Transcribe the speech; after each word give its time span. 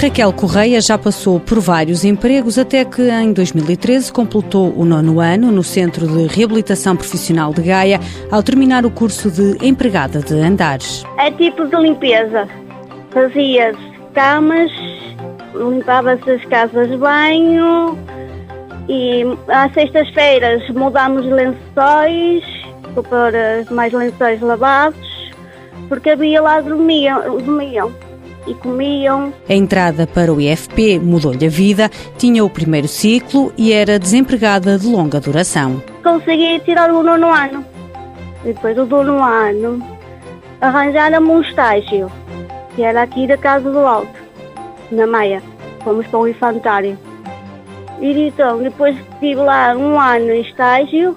Raquel 0.00 0.32
Correia 0.32 0.80
já 0.80 0.96
passou 0.96 1.38
por 1.38 1.60
vários 1.60 2.06
empregos 2.06 2.58
até 2.58 2.86
que 2.86 3.02
em 3.02 3.34
2013 3.34 4.10
completou 4.10 4.72
o 4.74 4.86
nono 4.86 5.20
ano 5.20 5.52
no 5.52 5.62
Centro 5.62 6.06
de 6.06 6.26
Reabilitação 6.26 6.96
Profissional 6.96 7.52
de 7.52 7.60
Gaia 7.60 8.00
ao 8.30 8.42
terminar 8.42 8.86
o 8.86 8.90
curso 8.90 9.30
de 9.30 9.58
empregada 9.60 10.20
de 10.20 10.32
andares. 10.40 11.04
É 11.18 11.30
tipo 11.30 11.66
de 11.66 11.76
limpeza. 11.76 12.48
Fazia-se 13.10 13.78
camas, 14.14 14.70
limpava-se 15.54 16.30
as 16.30 16.44
casas 16.46 16.88
de 16.88 16.96
banho 16.96 17.98
e 18.88 19.24
às 19.48 19.70
sextas-feiras 19.74 20.66
mudámos 20.70 21.26
lençóis 21.26 22.42
para 23.06 23.66
mais 23.70 23.92
lençóis 23.92 24.40
lavados 24.40 25.30
porque 25.90 26.08
havia 26.08 26.40
lá 26.40 26.58
dormiam, 26.62 27.20
dormiam 27.20 27.92
e 28.46 28.54
comiam. 28.54 29.32
A 29.48 29.54
entrada 29.54 30.06
para 30.06 30.32
o 30.32 30.40
IFP 30.40 30.98
mudou-lhe 30.98 31.46
a 31.46 31.48
vida, 31.48 31.90
tinha 32.16 32.44
o 32.44 32.50
primeiro 32.50 32.88
ciclo 32.88 33.52
e 33.56 33.72
era 33.72 33.98
desempregada 33.98 34.78
de 34.78 34.86
longa 34.86 35.20
duração. 35.20 35.82
Consegui 36.02 36.58
tirar 36.60 36.90
o 36.90 37.02
nono 37.02 37.28
ano. 37.28 37.64
E 38.44 38.52
depois 38.52 38.74
do 38.74 38.86
nono 38.86 39.22
ano 39.22 39.84
arranjaram-me 40.60 41.28
um 41.28 41.40
estágio, 41.40 42.10
que 42.74 42.82
era 42.82 43.02
aqui 43.02 43.26
da 43.26 43.36
Casa 43.36 43.70
do 43.70 43.78
Alto, 43.78 44.20
na 44.90 45.06
Maia. 45.06 45.42
Fomos 45.82 46.06
para 46.06 46.18
o 46.20 46.28
infantário. 46.28 46.98
E 48.00 48.28
então, 48.28 48.62
depois 48.62 48.96
tive 49.18 49.36
lá 49.36 49.74
um 49.76 50.00
ano 50.00 50.30
em 50.30 50.40
estágio 50.40 51.16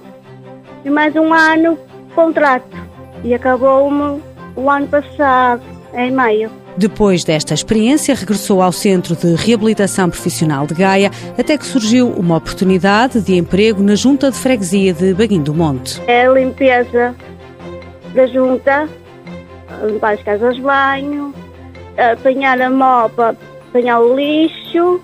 e 0.84 0.90
mais 0.90 1.14
um 1.16 1.32
ano 1.32 1.78
contrato. 2.14 2.76
E 3.22 3.34
acabou-me 3.34 4.22
o 4.54 4.70
ano 4.70 4.86
passado, 4.88 5.62
em 5.94 6.12
maio. 6.12 6.50
Depois 6.76 7.22
desta 7.22 7.54
experiência, 7.54 8.14
regressou 8.14 8.60
ao 8.60 8.72
Centro 8.72 9.14
de 9.14 9.34
Reabilitação 9.34 10.10
Profissional 10.10 10.66
de 10.66 10.74
Gaia, 10.74 11.10
até 11.38 11.56
que 11.56 11.64
surgiu 11.64 12.08
uma 12.10 12.36
oportunidade 12.36 13.20
de 13.20 13.36
emprego 13.36 13.82
na 13.82 13.94
Junta 13.94 14.30
de 14.30 14.36
Freguesia 14.36 14.92
de 14.92 15.14
Baguinho 15.14 15.44
do 15.44 15.54
Monte. 15.54 16.02
É 16.08 16.26
a 16.26 16.32
limpeza 16.32 17.14
da 18.12 18.26
junta, 18.26 18.88
limpar 19.86 20.14
as 20.14 20.22
casas 20.22 20.56
de 20.56 20.62
banho, 20.62 21.32
apanhar 21.96 22.60
a 22.60 22.70
mopa, 22.70 23.36
apanhar 23.68 24.00
o 24.00 24.16
lixo, 24.16 25.00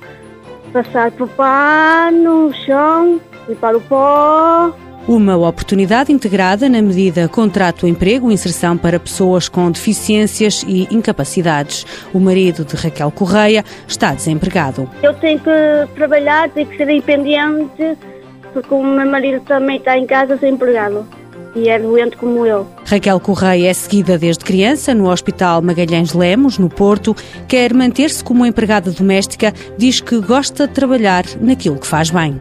passar 0.73 1.13
para 1.13 1.25
o 1.25 1.29
pano, 1.29 2.49
o 2.49 2.53
chão, 2.53 3.21
limpar 3.49 3.77
o 3.77 3.81
pó, 3.81 4.73
uma 5.09 5.37
oportunidade 5.37 6.13
integrada 6.13 6.69
na 6.69 6.81
medida 6.83 7.29
contrato-emprego, 7.29 8.31
inserção 8.31 8.77
para 8.77 8.99
pessoas 8.99 9.49
com 9.49 9.71
deficiências 9.71 10.65
e 10.67 10.89
incapacidades. 10.91 11.87
O 12.13 12.21
marido 12.21 12.65
de 12.65 12.77
Raquel 12.77 13.11
Correia 13.11 13.65
está 13.87 14.13
desempregado. 14.15 14.89
Eu 15.03 15.15
tenho 15.15 15.39
que 15.39 15.95
trabalhar, 15.95 16.49
tenho 16.51 16.67
que 16.67 16.77
ser 16.77 16.89
independente, 16.91 17.99
porque 18.53 18.75
o 18.75 18.83
meu 18.83 19.11
marido 19.11 19.41
também 19.41 19.77
está 19.77 19.97
em 19.97 20.07
casa 20.07 20.37
desempregado 20.37 21.07
e 21.55 21.69
é 21.69 21.79
doente 21.79 22.17
como 22.17 22.47
eu. 22.47 22.67
Raquel 22.85 23.19
Correia 23.21 23.69
é 23.69 23.75
seguida 23.75 24.19
desde 24.19 24.45
criança 24.45 24.95
no 24.95 25.11
Hospital 25.11 25.63
Magalhães 25.63 26.13
Lemos, 26.13 26.59
no 26.59 26.69
Porto. 26.69 27.15
Quer 27.49 27.75
manter-se 27.75 28.23
como 28.23 28.47
empregada 28.47 28.91
doméstica, 28.91 29.53
diz 29.77 30.01
que 30.01 30.19
gosta 30.21 30.67
de 30.67 30.75
trabalhar 30.75 31.25
naquilo 31.41 31.79
que 31.79 31.87
faz 31.87 32.11
bem. 32.11 32.41